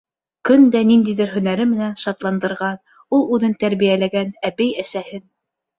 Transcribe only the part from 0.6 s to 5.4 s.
дә ниндәйҙер һөнәре менән шатландырған ул үҙен тәрбиәләгән әбей-әсәһен.